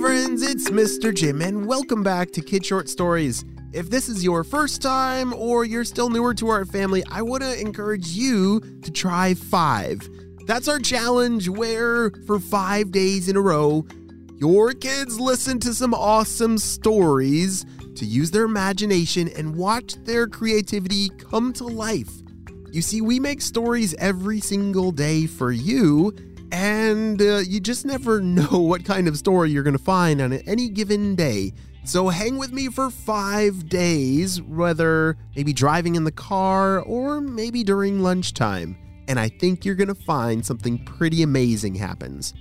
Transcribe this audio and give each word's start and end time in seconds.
Friends, 0.00 0.42
it's 0.42 0.70
Mr. 0.70 1.12
Jim, 1.12 1.42
and 1.42 1.66
welcome 1.66 2.04
back 2.04 2.30
to 2.30 2.40
Kid 2.40 2.64
Short 2.64 2.88
Stories. 2.88 3.44
If 3.72 3.90
this 3.90 4.08
is 4.08 4.22
your 4.22 4.44
first 4.44 4.80
time 4.80 5.34
or 5.34 5.64
you're 5.64 5.84
still 5.84 6.08
newer 6.08 6.34
to 6.34 6.48
our 6.48 6.64
family, 6.64 7.02
I 7.10 7.22
want 7.22 7.42
to 7.42 7.60
encourage 7.60 8.06
you 8.08 8.60
to 8.82 8.92
try 8.92 9.34
five. 9.34 10.08
That's 10.46 10.68
our 10.68 10.78
challenge 10.78 11.48
where, 11.48 12.12
for 12.28 12.38
five 12.38 12.92
days 12.92 13.28
in 13.28 13.36
a 13.36 13.40
row, 13.40 13.86
your 14.36 14.72
kids 14.72 15.18
listen 15.18 15.58
to 15.60 15.74
some 15.74 15.92
awesome 15.92 16.58
stories 16.58 17.66
to 17.96 18.04
use 18.06 18.30
their 18.30 18.44
imagination 18.44 19.28
and 19.36 19.56
watch 19.56 19.96
their 20.04 20.28
creativity 20.28 21.08
come 21.08 21.52
to 21.54 21.64
life. 21.64 22.12
You 22.70 22.82
see, 22.82 23.00
we 23.00 23.18
make 23.18 23.40
stories 23.40 23.94
every 23.94 24.38
single 24.38 24.92
day 24.92 25.26
for 25.26 25.50
you, 25.50 26.14
and 26.52 27.20
uh, 27.20 27.38
you 27.38 27.60
just 27.60 27.84
never 27.84 28.20
know 28.22 28.58
what 28.58 28.84
kind 28.84 29.08
of 29.08 29.16
story 29.16 29.50
you're 29.50 29.62
going 29.62 29.76
to 29.76 29.82
find 29.82 30.20
on 30.20 30.32
any 30.32 30.68
given 30.68 31.14
day. 31.14 31.52
So 31.84 32.08
hang 32.08 32.36
with 32.36 32.52
me 32.52 32.68
for 32.68 32.90
five 32.90 33.68
days, 33.68 34.42
whether 34.42 35.16
maybe 35.34 35.52
driving 35.52 35.94
in 35.94 36.04
the 36.04 36.12
car 36.12 36.80
or 36.80 37.20
maybe 37.20 37.64
during 37.64 38.02
lunchtime. 38.02 38.76
And 39.08 39.18
I 39.18 39.28
think 39.28 39.64
you're 39.64 39.74
going 39.74 39.88
to 39.88 39.94
find 39.94 40.44
something 40.44 40.84
pretty 40.84 41.22
amazing 41.22 41.74
happens. 41.74 42.34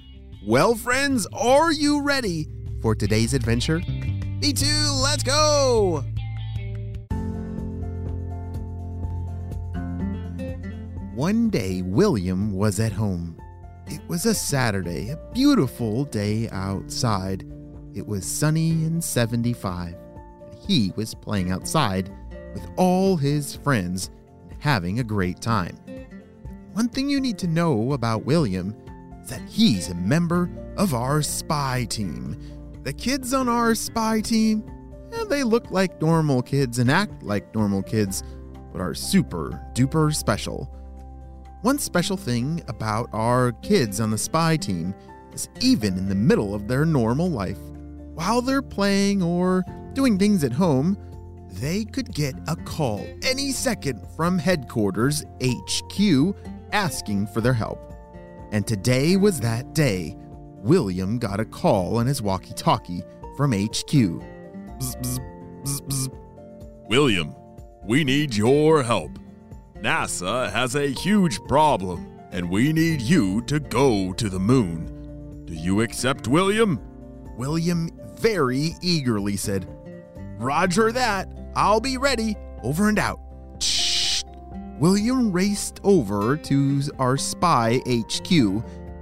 Well, 0.45 0.75
friends, 0.75 1.27
are 1.31 1.71
you 1.71 2.01
ready 2.01 2.47
for 2.81 2.93
today's 2.93 3.33
adventure? 3.33 3.79
Me 3.79 4.51
too, 4.51 4.89
let's 5.01 5.23
go! 5.23 6.03
One 11.15 11.49
day, 11.49 11.81
William 11.81 12.53
was 12.53 12.79
at 12.79 12.91
home. 12.91 13.36
It 13.89 14.01
was 14.09 14.25
a 14.25 14.33
Saturday, 14.33 15.11
a 15.11 15.19
beautiful 15.33 16.03
day 16.03 16.49
outside. 16.49 17.45
It 17.93 18.05
was 18.05 18.25
sunny 18.25 18.83
and 18.83 19.01
75. 19.01 19.95
He 20.67 20.91
was 20.97 21.15
playing 21.15 21.51
outside 21.51 22.11
with 22.53 22.67
all 22.75 23.15
his 23.15 23.55
friends 23.55 24.09
and 24.49 24.61
having 24.61 24.99
a 24.99 25.05
great 25.05 25.39
time. 25.39 25.77
One 26.73 26.89
thing 26.89 27.09
you 27.09 27.21
need 27.21 27.37
to 27.39 27.47
know 27.47 27.93
about 27.93 28.25
William 28.25 28.75
is 29.23 29.29
that 29.29 29.41
he's 29.47 29.89
a 29.89 29.95
member 29.95 30.49
of 30.75 30.93
our 30.93 31.21
spy 31.21 31.85
team. 31.89 32.35
The 32.83 32.91
kids 32.91 33.33
on 33.33 33.47
our 33.47 33.73
spy 33.73 34.19
team, 34.19 34.69
they 35.29 35.43
look 35.43 35.71
like 35.71 36.01
normal 36.01 36.41
kids 36.41 36.79
and 36.79 36.91
act 36.91 37.23
like 37.23 37.55
normal 37.55 37.83
kids, 37.83 38.21
but 38.73 38.81
are 38.81 38.93
super 38.93 39.61
duper 39.73 40.13
special. 40.13 40.69
One 41.63 41.79
special 41.79 42.17
thing 42.17 42.63
about 42.67 43.09
our 43.13 43.51
kids 43.63 43.99
on 43.99 44.11
the 44.11 44.17
spy 44.17 44.57
team 44.57 44.93
is 45.33 45.49
even 45.59 45.97
in 45.97 46.07
the 46.07 46.15
middle 46.15 46.53
of 46.53 46.67
their 46.67 46.85
normal 46.85 47.29
life, 47.29 47.57
while 48.13 48.41
they're 48.43 48.61
playing 48.61 49.23
or 49.23 49.65
doing 49.93 50.19
things 50.19 50.43
at 50.43 50.51
home, 50.51 50.95
they 51.53 51.83
could 51.83 52.13
get 52.13 52.35
a 52.47 52.55
call 52.55 53.03
any 53.23 53.51
second 53.51 54.05
from 54.15 54.37
headquarters 54.37 55.25
HQ 55.43 56.35
asking 56.73 57.25
for 57.27 57.41
their 57.41 57.53
help. 57.53 57.91
And 58.51 58.67
today 58.67 59.17
was 59.17 59.39
that 59.39 59.73
day. 59.73 60.15
William 60.61 61.17
got 61.17 61.39
a 61.39 61.45
call 61.45 61.97
on 61.97 62.05
his 62.05 62.21
walkie 62.21 62.53
talkie 62.53 63.01
from 63.35 63.51
HQ. 63.51 63.89
Bzz, 63.89 65.01
bzz, 65.01 65.19
bzz. 65.63 66.09
William, 66.87 67.33
we 67.83 68.03
need 68.03 68.35
your 68.35 68.83
help. 68.83 69.17
NASA 69.81 70.51
has 70.51 70.73
a 70.75 70.87
huge 70.87 71.39
problem, 71.43 72.19
and 72.31 72.49
we 72.49 72.73
need 72.73 72.99
you 72.99 73.41
to 73.43 73.59
go 73.59 74.11
to 74.13 74.27
the 74.27 74.39
moon. 74.39 75.45
Do 75.45 75.53
you 75.53 75.81
accept, 75.81 76.27
William? 76.27 76.79
William 77.37 77.91
very 78.15 78.71
eagerly 78.81 79.37
said, 79.37 79.67
Roger 80.39 80.91
that. 80.91 81.31
I'll 81.55 81.79
be 81.79 81.97
ready. 81.97 82.35
Over 82.63 82.89
and 82.89 82.97
out. 82.97 83.19
Shh. 83.59 84.23
William 84.79 85.31
raced 85.31 85.79
over 85.83 86.37
to 86.37 86.81
our 86.97 87.17
spy 87.17 87.79
HQ. 87.87 88.29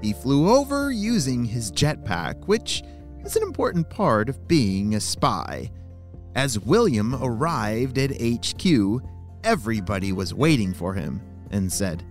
He 0.01 0.13
flew 0.13 0.49
over 0.49 0.91
using 0.91 1.45
his 1.45 1.71
jetpack, 1.71 2.45
which 2.47 2.83
is 3.23 3.37
an 3.37 3.43
important 3.43 3.89
part 3.89 4.27
of 4.27 4.47
being 4.47 4.95
a 4.95 4.99
spy. 4.99 5.71
As 6.35 6.59
William 6.59 7.15
arrived 7.21 7.97
at 7.97 8.11
HQ, 8.11 9.01
everybody 9.45 10.11
was 10.11 10.33
waiting 10.33 10.73
for 10.73 10.93
him 10.93 11.21
and 11.51 11.71
said, 11.71 12.03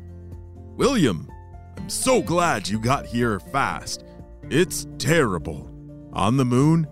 William, 0.77 1.31
I'm 1.77 1.91
so 1.91 2.23
glad 2.23 2.69
you 2.69 2.79
got 2.79 3.05
here 3.05 3.41
fast. 3.41 4.05
It's 4.49 4.87
terrible. 4.99 5.71
On 6.13 6.37
the 6.37 6.45
moon, 6.45 6.87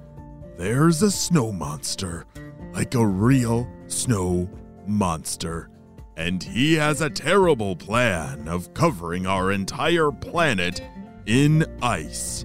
there's 0.59 1.01
a 1.03 1.11
snow 1.11 1.53
monster, 1.53 2.27
like 2.73 2.95
a 2.95 3.07
real 3.07 3.69
snow 3.87 4.51
monster. 4.87 5.71
And 6.17 6.43
he 6.43 6.75
has 6.75 7.01
a 7.01 7.09
terrible 7.09 7.77
plan 7.77 8.49
of 8.49 8.75
covering 8.75 9.27
our 9.27 9.53
entire 9.53 10.11
planet 10.11 10.83
in 11.27 11.65
ice. 11.81 12.45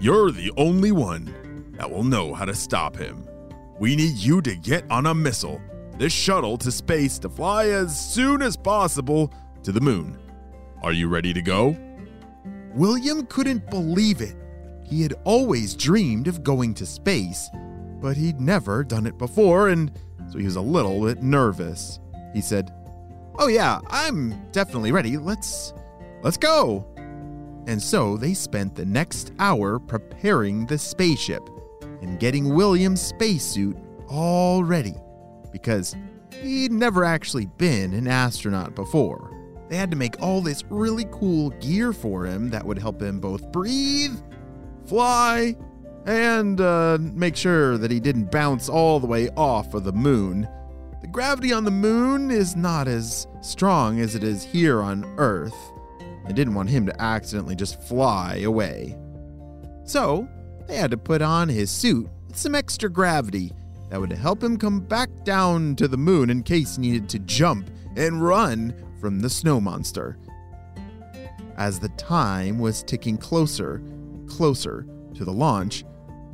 You're 0.00 0.32
the 0.32 0.52
only 0.56 0.92
one 0.92 1.72
that 1.78 1.90
will 1.90 2.04
know 2.04 2.34
how 2.34 2.44
to 2.44 2.54
stop 2.54 2.96
him. 2.96 3.26
We 3.78 3.96
need 3.96 4.16
you 4.16 4.42
to 4.42 4.56
get 4.56 4.84
on 4.90 5.06
a 5.06 5.14
missile, 5.14 5.60
this 6.00 6.14
shuttle 6.14 6.56
to 6.56 6.72
space 6.72 7.18
to 7.18 7.28
fly 7.28 7.66
as 7.66 7.94
soon 7.94 8.40
as 8.40 8.56
possible 8.56 9.30
to 9.62 9.70
the 9.70 9.82
moon. 9.82 10.18
Are 10.82 10.94
you 10.94 11.08
ready 11.08 11.34
to 11.34 11.42
go? 11.42 11.76
William 12.74 13.26
couldn't 13.26 13.68
believe 13.68 14.22
it. 14.22 14.34
He 14.82 15.02
had 15.02 15.12
always 15.24 15.74
dreamed 15.74 16.26
of 16.26 16.42
going 16.42 16.72
to 16.76 16.86
space, 16.86 17.50
but 18.00 18.16
he'd 18.16 18.40
never 18.40 18.82
done 18.82 19.06
it 19.06 19.18
before, 19.18 19.68
and 19.68 19.92
so 20.32 20.38
he 20.38 20.46
was 20.46 20.56
a 20.56 20.60
little 20.62 21.04
bit 21.04 21.22
nervous. 21.22 22.00
He 22.32 22.40
said, 22.40 22.72
"Oh 23.38 23.48
yeah, 23.48 23.78
I'm 23.90 24.50
definitely 24.52 24.92
ready. 24.92 25.18
Let's 25.18 25.74
let's 26.22 26.38
go." 26.38 26.86
And 27.66 27.80
so 27.82 28.16
they 28.16 28.32
spent 28.32 28.74
the 28.74 28.86
next 28.86 29.32
hour 29.38 29.78
preparing 29.78 30.64
the 30.64 30.78
spaceship 30.78 31.46
and 32.00 32.18
getting 32.18 32.54
William's 32.54 33.02
spacesuit 33.02 33.76
all 34.08 34.64
ready 34.64 34.94
because 35.52 35.94
he'd 36.42 36.72
never 36.72 37.04
actually 37.04 37.46
been 37.46 37.92
an 37.92 38.06
astronaut 38.06 38.74
before. 38.74 39.36
They 39.68 39.76
had 39.76 39.90
to 39.90 39.96
make 39.96 40.20
all 40.20 40.40
this 40.40 40.64
really 40.68 41.06
cool 41.12 41.50
gear 41.60 41.92
for 41.92 42.26
him 42.26 42.50
that 42.50 42.64
would 42.64 42.78
help 42.78 43.00
him 43.00 43.20
both 43.20 43.52
breathe, 43.52 44.18
fly, 44.86 45.56
and 46.06 46.60
uh, 46.60 46.98
make 47.00 47.36
sure 47.36 47.78
that 47.78 47.90
he 47.90 48.00
didn't 48.00 48.32
bounce 48.32 48.68
all 48.68 48.98
the 48.98 49.06
way 49.06 49.28
off 49.36 49.74
of 49.74 49.84
the 49.84 49.92
moon. 49.92 50.48
The 51.00 51.06
gravity 51.06 51.52
on 51.52 51.64
the 51.64 51.70
moon 51.70 52.30
is 52.30 52.56
not 52.56 52.88
as 52.88 53.26
strong 53.42 54.00
as 54.00 54.14
it 54.14 54.24
is 54.24 54.42
here 54.42 54.82
on 54.82 55.04
Earth. 55.18 55.54
They 56.26 56.32
didn't 56.32 56.54
want 56.54 56.68
him 56.68 56.84
to 56.86 57.02
accidentally 57.02 57.56
just 57.56 57.80
fly 57.82 58.42
away. 58.44 58.98
So, 59.84 60.28
they 60.66 60.76
had 60.76 60.90
to 60.90 60.98
put 60.98 61.22
on 61.22 61.48
his 61.48 61.70
suit 61.70 62.08
with 62.26 62.36
some 62.36 62.54
extra 62.54 62.90
gravity 62.90 63.52
that 63.90 64.00
would 64.00 64.12
help 64.12 64.42
him 64.42 64.56
come 64.56 64.80
back 64.80 65.10
down 65.24 65.76
to 65.76 65.88
the 65.88 65.96
moon 65.96 66.30
in 66.30 66.42
case 66.42 66.76
he 66.76 66.82
needed 66.82 67.08
to 67.10 67.18
jump 67.18 67.68
and 67.96 68.22
run 68.22 68.74
from 69.00 69.20
the 69.20 69.28
snow 69.28 69.60
monster. 69.60 70.16
As 71.56 71.78
the 71.78 71.88
time 71.90 72.58
was 72.58 72.82
ticking 72.82 73.18
closer 73.18 73.82
closer 74.28 74.86
to 75.14 75.24
the 75.24 75.32
launch, 75.32 75.84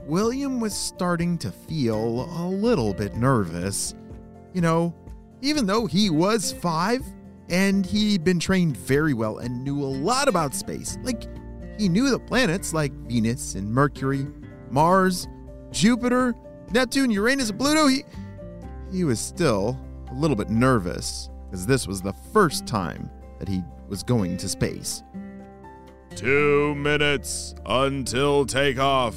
William 0.06 0.60
was 0.60 0.74
starting 0.76 1.38
to 1.38 1.50
feel 1.50 2.28
a 2.38 2.46
little 2.46 2.92
bit 2.92 3.16
nervous. 3.16 3.94
You 4.52 4.60
know, 4.60 4.94
even 5.40 5.66
though 5.66 5.86
he 5.86 6.10
was 6.10 6.52
five 6.52 7.02
and 7.48 7.84
he'd 7.86 8.22
been 8.22 8.38
trained 8.38 8.76
very 8.76 9.14
well 9.14 9.38
and 9.38 9.64
knew 9.64 9.82
a 9.82 9.86
lot 9.86 10.28
about 10.28 10.54
space, 10.54 10.98
like 11.02 11.24
he 11.78 11.88
knew 11.88 12.10
the 12.10 12.18
planets 12.18 12.72
like 12.72 12.92
Venus 13.08 13.54
and 13.54 13.70
Mercury, 13.70 14.26
Mars, 14.70 15.26
Jupiter, 15.72 16.34
Neptune, 16.72 17.10
Uranus, 17.10 17.50
and 17.50 17.58
Pluto, 17.58 17.86
he, 17.86 18.04
he 18.92 19.04
was 19.04 19.20
still 19.20 19.78
a 20.10 20.14
little 20.14 20.36
bit 20.36 20.50
nervous 20.50 21.30
because 21.46 21.66
this 21.66 21.86
was 21.86 22.02
the 22.02 22.12
first 22.32 22.66
time 22.66 23.10
that 23.38 23.48
he 23.48 23.62
was 23.88 24.02
going 24.02 24.36
to 24.38 24.48
space. 24.48 25.02
Two 26.14 26.74
minutes 26.74 27.54
until 27.66 28.46
takeoff. 28.46 29.16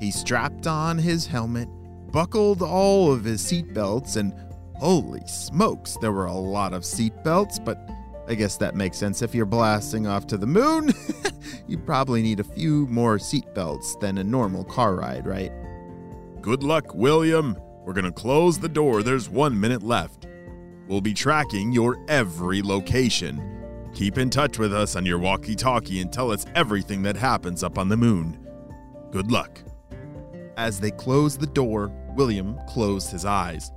He 0.00 0.10
strapped 0.10 0.66
on 0.66 0.96
his 0.98 1.26
helmet, 1.26 1.68
buckled 2.12 2.62
all 2.62 3.12
of 3.12 3.24
his 3.24 3.42
seatbelts, 3.42 4.16
and 4.16 4.32
holy 4.76 5.26
smokes, 5.26 5.96
there 6.00 6.12
were 6.12 6.26
a 6.26 6.32
lot 6.32 6.72
of 6.72 6.82
seatbelts, 6.82 7.62
but 7.64 7.78
I 8.28 8.34
guess 8.34 8.56
that 8.58 8.74
makes 8.74 8.96
sense. 8.96 9.22
If 9.22 9.34
you're 9.34 9.46
blasting 9.46 10.06
off 10.06 10.26
to 10.28 10.36
the 10.36 10.46
moon, 10.46 10.92
you 11.66 11.78
probably 11.78 12.22
need 12.22 12.40
a 12.40 12.44
few 12.44 12.86
more 12.86 13.16
seatbelts 13.18 13.98
than 14.00 14.18
a 14.18 14.24
normal 14.24 14.64
car 14.64 14.94
ride, 14.96 15.26
right? 15.26 15.52
Good 16.48 16.62
luck, 16.62 16.94
William. 16.94 17.58
We're 17.84 17.92
going 17.92 18.06
to 18.06 18.10
close 18.10 18.58
the 18.58 18.70
door. 18.70 19.02
There's 19.02 19.28
one 19.28 19.60
minute 19.60 19.82
left. 19.82 20.26
We'll 20.86 21.02
be 21.02 21.12
tracking 21.12 21.72
your 21.72 22.02
every 22.08 22.62
location. 22.62 23.90
Keep 23.92 24.16
in 24.16 24.30
touch 24.30 24.58
with 24.58 24.72
us 24.72 24.96
on 24.96 25.04
your 25.04 25.18
walkie 25.18 25.54
talkie 25.54 26.00
and 26.00 26.10
tell 26.10 26.30
us 26.30 26.46
everything 26.54 27.02
that 27.02 27.18
happens 27.18 27.62
up 27.62 27.76
on 27.76 27.90
the 27.90 27.98
moon. 27.98 28.48
Good 29.10 29.30
luck. 29.30 29.60
As 30.56 30.80
they 30.80 30.90
closed 30.90 31.38
the 31.38 31.46
door, 31.46 31.92
William 32.16 32.58
closed 32.66 33.10
his 33.10 33.26
eyes. 33.26 33.70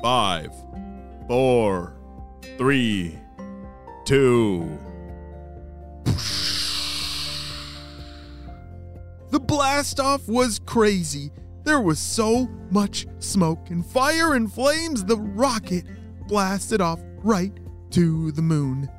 Five, 0.00 0.54
four, 1.26 1.96
three, 2.56 3.18
two. 4.04 4.78
The 9.30 9.40
blast 9.40 9.98
off 9.98 10.28
was 10.28 10.60
crazy. 10.60 11.32
There 11.64 11.80
was 11.80 11.98
so 11.98 12.48
much 12.70 13.06
smoke 13.18 13.70
and 13.70 13.86
fire 13.86 14.34
and 14.34 14.52
flames, 14.52 15.04
the 15.04 15.16
rocket 15.16 15.84
blasted 16.26 16.80
off 16.80 17.00
right 17.18 17.52
to 17.90 18.32
the 18.32 18.42
moon. 18.42 18.90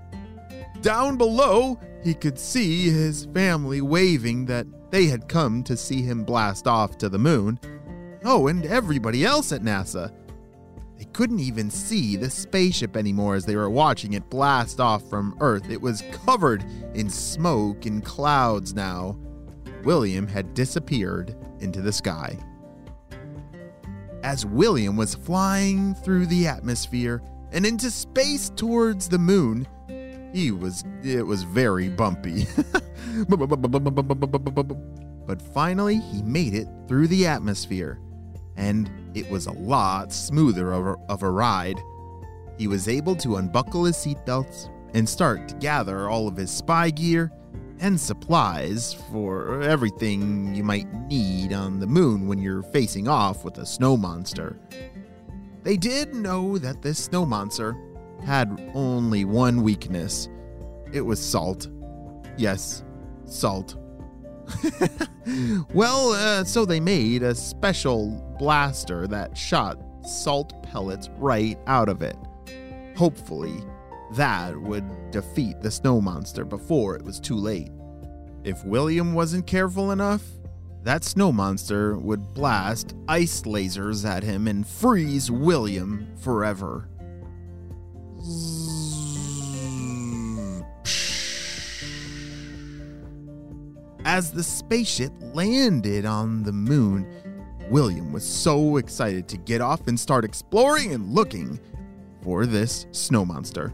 Down 0.82 1.18
below, 1.18 1.80
he 2.04 2.14
could 2.14 2.40
see 2.40 2.90
his 2.90 3.26
family 3.34 3.82
waving 3.82 4.46
that 4.46 4.68
they 4.92 5.08
had 5.08 5.28
come 5.28 5.64
to 5.64 5.76
see 5.76 6.02
him 6.02 6.24
blast 6.24 6.68
off 6.68 6.98
to 7.00 7.10
the 7.10 7.20
moon. 7.20 7.60
Oh, 8.24 8.48
and 8.48 8.66
everybody 8.66 9.26
else 9.26 9.52
at 9.52 9.62
NASA. 9.62 10.14
They 10.98 11.06
couldn't 11.06 11.40
even 11.40 11.70
see 11.70 12.16
the 12.16 12.30
spaceship 12.30 12.96
anymore 12.96 13.36
as 13.36 13.46
they 13.46 13.56
were 13.56 13.70
watching 13.70 14.14
it 14.14 14.30
blast 14.30 14.80
off 14.80 15.10
from 15.10 15.36
Earth. 15.42 15.70
It 15.70 15.82
was 15.82 16.04
covered 16.26 16.64
in 16.94 17.10
smoke 17.10 17.86
and 17.86 18.06
clouds 18.06 18.74
now. 18.74 19.18
William 19.84 20.28
had 20.28 20.54
disappeared 20.54 21.36
into 21.60 21.82
the 21.82 21.92
sky. 21.92 22.38
As 24.24 24.46
William 24.46 24.96
was 24.96 25.16
flying 25.16 25.94
through 25.96 26.28
the 26.28 26.48
atmosphere 26.48 27.22
and 27.52 27.66
into 27.66 27.92
space 27.92 28.50
towards 28.50 29.10
the 29.10 29.20
moon, 29.20 29.68
he 30.34 30.52
was 30.52 30.84
it 31.04 31.28
was 31.28 31.44
very 31.44 31.90
bumpy. 31.90 32.48
but 35.28 35.42
finally 35.54 35.98
he 36.00 36.24
made 36.24 36.54
it 36.54 36.68
through 36.88 37.08
the 37.08 37.28
atmosphere 37.28 38.00
and 38.56 38.90
it 39.14 39.30
was 39.30 39.48
a 39.48 39.52
lot 39.52 40.12
smoother 40.14 40.74
of 40.74 41.24
a, 41.24 41.30
ride. 41.30 41.80
He 42.58 42.68
was 42.68 42.88
able 42.88 43.16
to 43.18 43.38
unbuckle 43.38 43.86
his 43.86 43.96
seatbelts 43.96 44.70
and 44.94 45.08
start 45.08 45.48
to 45.50 45.56
gather 45.56 46.10
all 46.10 46.28
of 46.28 46.38
his 46.38 46.52
spy 46.52 46.90
gear 46.92 47.32
and 47.84 48.00
supplies 48.00 48.94
for 49.12 49.62
everything 49.62 50.56
you 50.56 50.64
might 50.64 50.92
need 51.10 51.52
on 51.52 51.82
the 51.82 51.86
moon 51.86 52.28
when 52.28 52.40
you're 52.40 52.64
facing 52.64 53.10
off 53.10 53.44
with 53.44 53.58
a 53.58 53.66
snow 53.66 53.98
monster. 53.98 54.58
They 55.64 55.76
did 55.76 56.16
know 56.16 56.58
that 56.58 56.82
this 56.82 56.98
snow 56.98 57.26
monster 57.26 57.76
had 58.26 58.72
only 58.74 59.26
one 59.26 59.64
weakness 59.64 60.30
it 60.94 61.02
was 61.02 61.20
salt. 61.20 61.68
Yes, 62.38 62.86
salt. 63.26 63.76
well, 65.74 66.14
uh, 66.14 66.46
so 66.46 66.64
they 66.66 66.80
made 66.80 67.22
a 67.22 67.36
special 67.36 68.36
blaster 68.40 69.08
that 69.08 69.38
shot 69.38 69.78
salt 70.06 70.64
pellets 70.64 71.10
right 71.18 71.60
out 71.68 71.90
of 71.90 72.02
it. 72.02 72.16
Hopefully, 72.96 73.62
that 74.16 74.56
would 74.56 75.12
defeat 75.12 75.62
the 75.62 75.72
snow 75.72 76.00
monster 76.02 76.46
before 76.46 76.96
it 76.96 77.04
was 77.04 77.20
too 77.20 77.36
late. 77.36 77.70
If 78.44 78.64
William 78.66 79.14
wasn't 79.14 79.48
careful 79.48 79.92
enough, 79.92 80.24
that 80.84 81.04
snow 81.04 81.32
monster 81.32 81.98
would 81.98 82.34
blast 82.34 82.94
ice 83.08 83.44
lasers 83.44 84.08
at 84.08 84.22
him 84.22 84.48
and 84.48 84.68
freeze 84.68 85.32
William 85.32 86.08
forever. 86.18 86.90
As 94.06 94.32
the 94.32 94.44
spaceship 94.44 95.14
landed 95.34 96.06
on 96.06 96.44
the 96.44 96.52
moon, 96.52 97.08
William 97.70 98.12
was 98.12 98.28
so 98.28 98.76
excited 98.76 99.30
to 99.30 99.38
get 99.38 99.62
off 99.62 99.88
and 99.88 99.98
start 99.98 100.26
exploring 100.26 100.94
and 100.94 101.14
looking 101.14 101.58
for 102.22 102.46
this 102.46 102.86
snow 102.92 103.26
monster. 103.26 103.74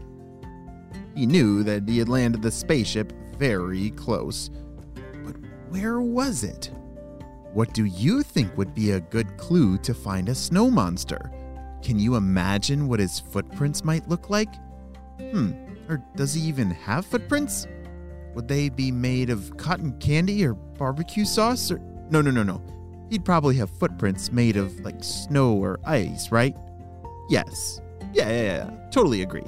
He 1.20 1.26
knew 1.26 1.62
that 1.64 1.86
he 1.86 1.98
had 1.98 2.08
landed 2.08 2.40
the 2.40 2.50
spaceship 2.50 3.12
very 3.36 3.90
close. 3.90 4.48
But 5.22 5.36
where 5.68 6.00
was 6.00 6.44
it? 6.44 6.70
What 7.52 7.74
do 7.74 7.84
you 7.84 8.22
think 8.22 8.56
would 8.56 8.74
be 8.74 8.92
a 8.92 9.00
good 9.00 9.36
clue 9.36 9.76
to 9.80 9.92
find 9.92 10.30
a 10.30 10.34
snow 10.34 10.70
monster? 10.70 11.30
Can 11.82 11.98
you 11.98 12.16
imagine 12.16 12.88
what 12.88 13.00
his 13.00 13.20
footprints 13.20 13.84
might 13.84 14.08
look 14.08 14.30
like? 14.30 14.48
Hmm, 15.20 15.52
or 15.90 16.02
does 16.16 16.32
he 16.32 16.40
even 16.40 16.70
have 16.70 17.04
footprints? 17.04 17.66
Would 18.34 18.48
they 18.48 18.70
be 18.70 18.90
made 18.90 19.28
of 19.28 19.54
cotton 19.58 19.98
candy 19.98 20.46
or 20.46 20.54
barbecue 20.54 21.26
sauce? 21.26 21.70
Or 21.70 21.80
no, 22.08 22.22
no, 22.22 22.30
no, 22.30 22.42
no. 22.42 22.62
He'd 23.10 23.26
probably 23.26 23.56
have 23.56 23.68
footprints 23.78 24.32
made 24.32 24.56
of 24.56 24.80
like 24.80 25.04
snow 25.04 25.52
or 25.52 25.80
ice, 25.84 26.32
right? 26.32 26.56
Yes. 27.28 27.82
Yeah, 28.14 28.30
yeah, 28.30 28.42
yeah. 28.42 28.70
Totally 28.90 29.20
agree. 29.20 29.44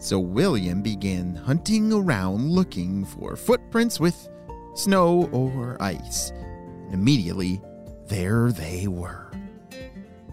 So 0.00 0.18
William 0.18 0.80
began 0.80 1.34
hunting 1.34 1.92
around 1.92 2.50
looking 2.50 3.04
for 3.04 3.36
footprints 3.36 4.00
with 4.00 4.30
snow 4.72 5.28
or 5.30 5.76
ice. 5.78 6.30
And 6.30 6.94
immediately, 6.94 7.60
there 8.06 8.50
they 8.50 8.88
were. 8.88 9.30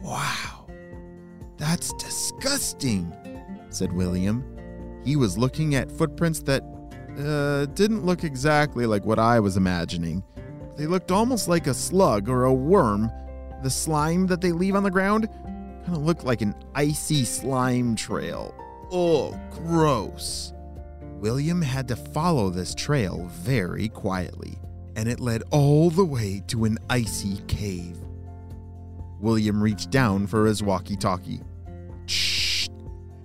Wow, 0.02 0.68
that's 1.58 1.92
disgusting, 1.96 3.14
said 3.70 3.92
William. 3.92 4.42
He 5.04 5.18
was 5.18 5.38
looking 5.38 5.76
at 5.76 5.92
footprints 5.92 6.40
that 6.44 6.64
uh, 7.20 7.66
didn't 7.74 8.06
look 8.06 8.24
exactly 8.24 8.86
like 8.86 9.04
what 9.04 9.20
I 9.20 9.42
was 9.42 9.58
imagining. 9.58 10.24
They 10.78 10.88
looked 10.88 11.12
almost 11.12 11.50
like 11.50 11.68
a 11.68 11.74
slug 11.74 12.30
or 12.30 12.46
a 12.46 12.54
worm. 12.54 13.12
The 13.64 13.70
slime 13.70 14.28
that 14.28 14.40
they 14.40 14.54
leave 14.54 14.76
on 14.78 14.84
the 14.84 14.92
ground 14.92 15.28
kind 15.84 15.98
of 15.98 16.04
looked 16.04 16.24
like 16.24 16.42
an 16.42 16.56
icy 16.74 17.26
slime 17.26 17.98
trail. 17.98 18.56
Oh, 18.92 19.40
gross. 19.52 20.54
William 21.20 21.62
had 21.62 21.88
to 21.88 21.96
follow 21.96 22.50
this 22.50 22.76
trail 22.76 23.28
very 23.34 23.90
quietly, 23.90 24.58
and 24.96 25.10
it 25.10 25.20
led 25.20 25.44
all 25.52 25.90
the 25.90 26.06
way 26.06 26.42
to 26.48 26.66
an 26.66 26.78
icy 26.90 27.38
cave. 27.48 27.98
William 29.20 29.62
reached 29.62 29.90
down 29.90 30.28
for 30.28 30.46
his 30.46 30.62
walkie 30.62 30.96
talkie. 30.96 31.42
Shh! 32.06 32.70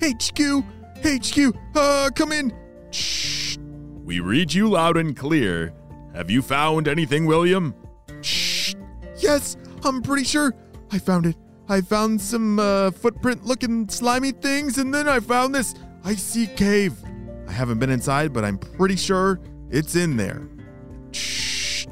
HQ! 0.03 0.65
HQ! 1.05 1.55
Uh, 1.75 2.11
come 2.15 2.33
in! 2.33 2.53
Shh! 2.91 3.59
We 4.05 4.21
read 4.21 4.53
you 4.53 4.69
loud 4.71 4.97
and 4.97 5.17
clear. 5.17 5.75
Have 6.15 6.31
you 6.31 6.43
found 6.43 6.89
anything, 6.89 7.27
William? 7.27 7.75
Shh! 8.23 8.75
Yes, 9.19 9.57
I'm 9.85 10.03
pretty 10.03 10.25
sure 10.25 10.55
I 10.91 10.99
found 10.99 11.27
it. 11.27 11.37
I 11.69 11.81
found 11.81 12.21
some 12.21 12.59
uh, 12.59 12.91
footprint 12.91 13.45
looking 13.45 13.89
slimy 13.89 14.33
things, 14.33 14.79
and 14.79 14.93
then 14.93 15.09
I 15.09 15.21
found 15.21 15.55
this 15.55 15.75
icy 16.05 16.47
cave. 16.49 16.95
I 17.49 17.53
haven't 17.53 17.79
been 17.79 17.91
inside, 17.91 18.33
but 18.33 18.45
I'm 18.45 18.59
pretty 18.59 18.97
sure 18.97 19.41
it's 19.71 19.95
in 19.95 20.17
there. 20.17 20.49
Shh. 21.13 21.87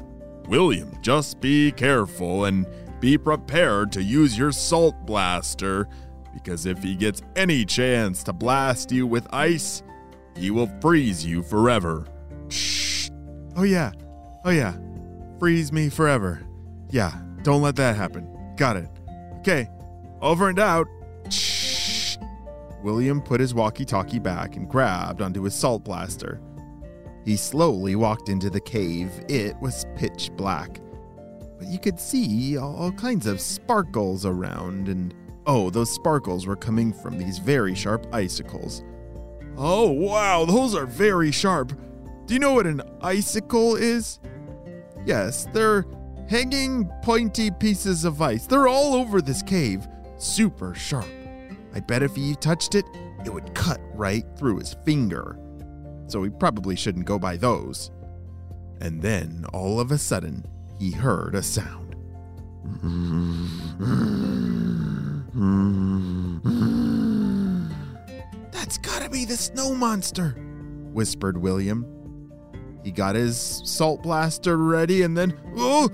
William, 0.47 0.97
just 1.01 1.39
be 1.39 1.71
careful 1.71 2.45
and 2.45 2.67
be 2.99 3.17
prepared 3.17 3.91
to 3.93 4.03
use 4.03 4.37
your 4.37 4.51
salt 4.51 4.95
blaster, 5.05 5.87
because 6.33 6.65
if 6.65 6.83
he 6.83 6.95
gets 6.95 7.21
any 7.35 7.65
chance 7.65 8.23
to 8.23 8.33
blast 8.33 8.91
you 8.91 9.07
with 9.07 9.25
ice, 9.33 9.81
he 10.35 10.51
will 10.51 10.69
freeze 10.81 11.25
you 11.25 11.41
forever. 11.41 12.05
Shh. 12.49 13.09
Oh, 13.55 13.63
yeah. 13.63 13.91
Oh, 14.45 14.51
yeah. 14.51 14.75
Freeze 15.39 15.71
me 15.71 15.89
forever. 15.89 16.41
Yeah, 16.89 17.11
don't 17.43 17.61
let 17.61 17.75
that 17.77 17.95
happen. 17.95 18.27
Got 18.57 18.77
it. 18.77 18.89
Okay, 19.41 19.67
over 20.21 20.49
and 20.49 20.59
out. 20.59 20.87
Shh. 21.31 22.15
William 22.83 23.19
put 23.19 23.39
his 23.39 23.55
walkie 23.55 23.85
talkie 23.85 24.19
back 24.19 24.55
and 24.55 24.69
grabbed 24.69 25.19
onto 25.19 25.41
his 25.41 25.55
salt 25.55 25.83
blaster. 25.83 26.39
He 27.25 27.35
slowly 27.35 27.95
walked 27.95 28.29
into 28.29 28.51
the 28.51 28.59
cave. 28.59 29.11
It 29.27 29.59
was 29.59 29.87
pitch 29.95 30.29
black, 30.35 30.79
but 31.57 31.67
you 31.67 31.79
could 31.79 31.99
see 31.99 32.55
all 32.55 32.91
kinds 32.91 33.25
of 33.25 33.41
sparkles 33.41 34.27
around, 34.27 34.87
and 34.87 35.11
oh, 35.47 35.71
those 35.71 35.91
sparkles 35.91 36.45
were 36.45 36.55
coming 36.55 36.93
from 36.93 37.17
these 37.17 37.39
very 37.39 37.73
sharp 37.73 38.05
icicles. 38.13 38.83
Oh, 39.57 39.89
wow, 39.89 40.45
those 40.45 40.75
are 40.75 40.85
very 40.85 41.31
sharp. 41.31 41.73
Do 42.27 42.35
you 42.35 42.39
know 42.39 42.53
what 42.53 42.67
an 42.67 42.83
icicle 43.01 43.75
is? 43.75 44.19
Yes, 45.03 45.47
they're 45.51 45.83
hanging 46.31 46.85
pointy 47.01 47.51
pieces 47.51 48.05
of 48.05 48.21
ice. 48.21 48.47
They're 48.47 48.69
all 48.69 48.95
over 48.95 49.21
this 49.21 49.43
cave, 49.43 49.85
super 50.17 50.73
sharp. 50.73 51.05
I 51.75 51.81
bet 51.81 52.03
if 52.03 52.15
he 52.15 52.35
touched 52.35 52.73
it, 52.73 52.85
it 53.25 53.33
would 53.33 53.53
cut 53.53 53.81
right 53.93 54.23
through 54.37 54.59
his 54.59 54.73
finger. 54.85 55.37
So 56.07 56.23
he 56.23 56.29
probably 56.29 56.77
shouldn't 56.77 57.05
go 57.05 57.19
by 57.19 57.35
those. 57.35 57.91
And 58.79 59.01
then, 59.01 59.45
all 59.51 59.81
of 59.81 59.91
a 59.91 59.97
sudden, 59.97 60.45
he 60.79 60.91
heard 60.91 61.35
a 61.35 61.43
sound. 61.43 61.97
That's 68.53 68.77
gotta 68.77 69.09
be 69.09 69.25
the 69.25 69.35
snow 69.35 69.75
monster, 69.75 70.29
whispered 70.93 71.37
William. 71.37 71.85
He 72.85 72.91
got 72.91 73.15
his 73.15 73.61
salt 73.65 74.01
blaster 74.01 74.57
ready 74.57 75.01
and 75.01 75.15
then, 75.15 75.37
oh, 75.57 75.89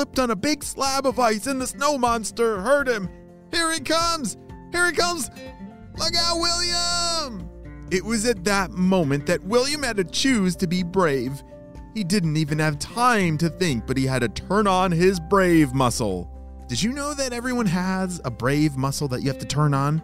slipped 0.00 0.18
on 0.18 0.30
a 0.30 0.36
big 0.36 0.64
slab 0.64 1.04
of 1.04 1.18
ice 1.18 1.46
and 1.46 1.60
the 1.60 1.66
snow 1.66 1.98
monster 1.98 2.62
hurt 2.62 2.88
him. 2.88 3.06
Here 3.52 3.70
he 3.70 3.80
comes! 3.80 4.38
Here 4.72 4.86
he 4.86 4.92
comes! 4.92 5.30
Look 5.98 6.14
out, 6.16 6.38
William! 6.38 7.46
It 7.90 8.02
was 8.02 8.24
at 8.24 8.42
that 8.44 8.70
moment 8.70 9.26
that 9.26 9.44
William 9.44 9.82
had 9.82 9.98
to 9.98 10.04
choose 10.04 10.56
to 10.56 10.66
be 10.66 10.82
brave. 10.82 11.42
He 11.92 12.02
didn't 12.02 12.38
even 12.38 12.58
have 12.60 12.78
time 12.78 13.36
to 13.38 13.50
think, 13.50 13.86
but 13.86 13.98
he 13.98 14.06
had 14.06 14.20
to 14.20 14.30
turn 14.30 14.66
on 14.66 14.90
his 14.90 15.20
brave 15.20 15.74
muscle. 15.74 16.30
Did 16.66 16.82
you 16.82 16.94
know 16.94 17.12
that 17.12 17.34
everyone 17.34 17.66
has 17.66 18.22
a 18.24 18.30
brave 18.30 18.78
muscle 18.78 19.08
that 19.08 19.20
you 19.20 19.28
have 19.28 19.40
to 19.40 19.46
turn 19.46 19.74
on? 19.74 20.02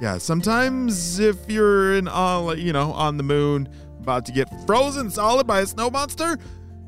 Yeah, 0.00 0.18
sometimes 0.18 1.20
if 1.20 1.48
you're 1.48 1.94
in, 1.94 2.08
uh, 2.08 2.56
you 2.58 2.72
know, 2.72 2.90
on 2.90 3.18
the 3.18 3.22
moon, 3.22 3.68
about 4.00 4.26
to 4.26 4.32
get 4.32 4.48
frozen 4.66 5.12
solid 5.12 5.46
by 5.46 5.60
a 5.60 5.66
snow 5.66 5.90
monster, 5.90 6.38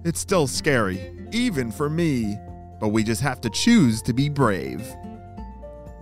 it's 0.05 0.19
still 0.19 0.49
scary, 0.49 1.14
even 1.33 1.71
for 1.71 1.89
me. 1.89 2.39
But 2.81 2.89
we 2.89 3.03
just 3.05 3.21
have 3.23 3.41
to 3.43 3.51
choose 3.51 4.03
to 4.03 4.13
be 4.13 4.29
brave. 4.29 4.95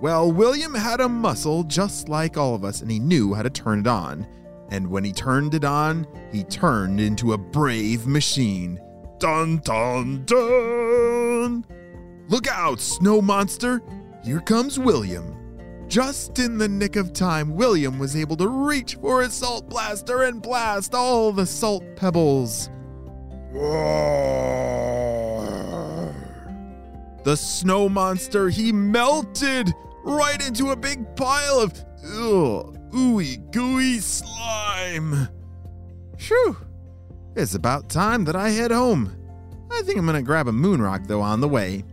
Well, 0.00 0.32
William 0.32 0.74
had 0.74 1.00
a 1.00 1.08
muscle 1.08 1.62
just 1.62 2.08
like 2.08 2.36
all 2.36 2.54
of 2.54 2.64
us, 2.64 2.82
and 2.82 2.90
he 2.90 2.98
knew 2.98 3.34
how 3.34 3.42
to 3.42 3.50
turn 3.50 3.80
it 3.80 3.86
on. 3.86 4.26
And 4.70 4.88
when 4.88 5.04
he 5.04 5.12
turned 5.12 5.54
it 5.54 5.64
on, 5.64 6.06
he 6.32 6.42
turned 6.44 6.98
into 6.98 7.34
a 7.34 7.38
brave 7.38 8.06
machine. 8.06 8.80
Dun 9.18 9.58
dun 9.58 10.24
dun! 10.24 11.64
Look 12.28 12.48
out, 12.48 12.80
snow 12.80 13.22
monster! 13.22 13.80
Here 14.24 14.40
comes 14.40 14.78
William. 14.78 15.36
Just 15.86 16.38
in 16.38 16.56
the 16.58 16.68
nick 16.68 16.96
of 16.96 17.12
time, 17.12 17.54
William 17.54 17.98
was 17.98 18.16
able 18.16 18.36
to 18.38 18.48
reach 18.48 18.94
for 18.94 19.22
his 19.22 19.34
salt 19.34 19.68
blaster 19.68 20.22
and 20.22 20.40
blast 20.40 20.94
all 20.94 21.32
the 21.32 21.44
salt 21.44 21.84
pebbles. 21.96 22.70
The 27.24 27.36
snow 27.36 27.88
monster, 27.88 28.48
he 28.48 28.72
melted 28.72 29.72
right 30.02 30.44
into 30.44 30.70
a 30.70 30.76
big 30.76 31.14
pile 31.14 31.60
of 31.60 31.72
ugh, 32.04 32.76
ooey 32.92 33.50
gooey 33.52 33.98
slime. 33.98 35.28
Phew. 36.18 36.56
It's 37.36 37.54
about 37.54 37.88
time 37.88 38.24
that 38.24 38.36
I 38.36 38.50
head 38.50 38.72
home. 38.72 39.16
I 39.70 39.82
think 39.82 39.98
I'm 39.98 40.06
gonna 40.06 40.22
grab 40.22 40.48
a 40.48 40.52
moon 40.52 40.82
rock 40.82 41.02
though 41.06 41.20
on 41.20 41.40
the 41.40 41.48
way, 41.48 41.84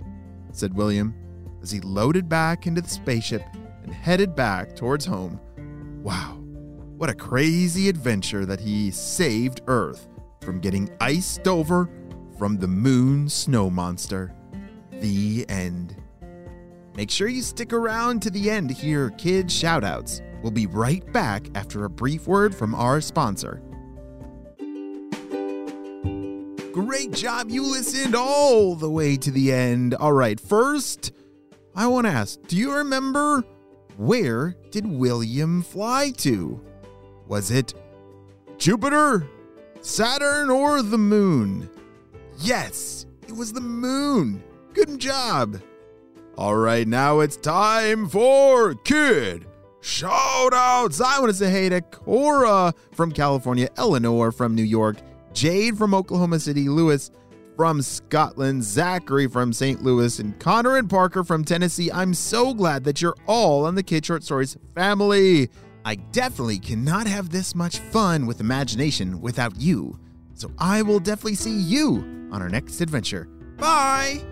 said 0.52 0.74
William 0.74 1.16
as 1.62 1.72
he 1.72 1.80
loaded 1.82 2.28
back 2.28 2.68
into 2.68 2.82
the 2.82 2.90
spaceship 2.90 3.44
and 3.84 3.94
headed 3.94 4.36
back 4.36 4.76
towards 4.76 5.06
home. 5.06 5.40
Wow, 6.04 6.38
what 6.98 7.10
a 7.10 7.14
crazy 7.14 7.88
adventure 7.88 8.46
that 8.46 8.60
he 8.60 8.92
saved 8.92 9.62
Earth 9.68 10.08
from 10.42 10.60
getting 10.60 10.90
iced 11.00 11.48
over 11.48 11.90
from 12.38 12.58
the 12.58 12.68
moon 12.68 13.30
snow 13.30 13.70
monster. 13.70 14.34
The 15.00 15.46
end. 15.48 15.96
Make 16.96 17.10
sure 17.10 17.28
you 17.28 17.42
stick 17.42 17.72
around 17.72 18.22
to 18.24 18.30
the 18.30 18.50
end 18.50 18.70
to 18.70 18.76
hear 18.76 19.12
kid 19.12 19.48
shoutouts. 19.48 20.22
We'll 20.42 20.52
be 20.52 20.68
right 20.68 21.10
back 21.14 21.48
after 21.56 21.86
a 21.86 21.90
brief 21.90 22.28
word 22.28 22.54
from 22.54 22.76
our 22.76 23.00
sponsor. 23.00 23.62
Great 26.74 27.12
job. 27.12 27.50
You 27.50 27.64
listened 27.64 28.16
all 28.16 28.76
the 28.76 28.90
way 28.90 29.18
to 29.18 29.32
the 29.32 29.52
end. 29.52 29.96
All 29.96 30.14
right, 30.14 30.40
first, 30.40 31.14
I 31.76 31.88
want 31.88 32.08
to 32.08 32.12
ask 32.12 32.40
do 32.48 32.58
you 32.58 32.74
remember 32.74 33.44
where 33.98 34.56
did 34.72 34.86
William 34.86 35.62
fly 35.62 36.12
to? 36.18 36.62
Was 37.28 37.52
it 37.52 37.74
Jupiter, 38.58 39.28
Saturn, 39.82 40.50
or 40.50 40.82
the 40.82 40.98
moon? 40.98 41.70
Yes, 42.40 43.06
it 43.28 43.36
was 43.36 43.54
the 43.54 43.62
moon. 43.62 44.44
Good 44.74 45.00
job. 45.00 45.62
All 46.38 46.56
right, 46.56 46.88
now 46.88 47.20
it's 47.20 47.36
time 47.36 48.08
for 48.08 48.74
Kid 48.76 49.46
Shoutouts. 49.82 51.02
I 51.02 51.20
want 51.20 51.32
to 51.32 51.34
say 51.34 51.50
hey 51.50 51.70
to 51.70 51.82
Cora 51.82 52.74
from 52.94 53.12
California, 53.12 53.68
Eleanor 53.78 54.32
from 54.32 54.56
New 54.56 54.64
York, 54.64 54.98
Jade 55.34 55.78
from 55.78 55.94
Oklahoma 55.94 56.40
City, 56.40 56.70
Lewis 56.70 57.12
from 57.56 57.82
Scotland, 57.82 58.64
Zachary 58.64 59.28
from 59.28 59.52
St. 59.52 59.84
Louis, 59.84 60.20
and 60.20 60.40
Connor 60.40 60.78
and 60.78 60.90
Parker 60.90 61.26
from 61.26 61.44
Tennessee. 61.44 61.92
I'm 61.92 62.14
so 62.14 62.54
glad 62.54 62.86
that 62.86 63.02
you're 63.02 63.18
all 63.28 63.66
on 63.66 63.76
the 63.76 63.84
Kid 63.84 64.06
Short 64.06 64.24
Stories 64.24 64.56
family. 64.76 65.50
I 65.84 65.96
definitely 65.96 66.60
cannot 66.60 67.08
have 67.08 67.32
this 67.32 67.56
much 67.56 67.80
fun 67.80 68.28
with 68.28 68.40
imagination 68.40 69.20
without 69.20 69.60
you. 69.60 70.00
So 70.36 70.52
I 70.58 70.84
will 70.84 71.00
definitely 71.00 71.36
see 71.36 71.58
you 71.58 72.30
on 72.32 72.42
our 72.42 72.50
next 72.50 72.80
adventure. 72.80 73.26
Bye! 73.58 74.24